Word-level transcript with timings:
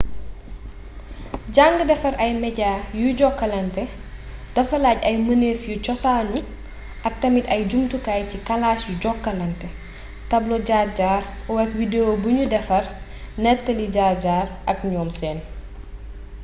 jàng 1.55 1.75
defar 1.89 2.13
ay 2.23 2.31
media 2.43 2.71
yuy 2.99 3.11
jokkalante 3.19 3.83
dafa 4.55 4.75
laaj 4.83 4.99
ay 5.09 5.15
mënef 5.27 5.59
yu 5.71 5.77
cosaanu 5.85 6.37
ak 7.07 7.13
tamit 7.21 7.45
ay 7.53 7.61
jumtukaay 7.71 8.21
ci 8.31 8.37
kalaas 8.47 8.81
yuy 8.87 9.01
jokkalante 9.03 9.67
tablo 10.29 10.55
jaar 10.69 10.87
jaar 10.99 11.23
o 11.49 11.51
oak 11.61 11.71
wdeo 11.79 12.11
bu 12.21 12.29
nu 12.35 12.43
defar 12.53 12.85
nettali 13.43 13.85
jaar 13.95 14.15
jaar 14.25 14.47
ak 14.71 14.77
ñoom 14.91 15.09
seen. 15.19 15.39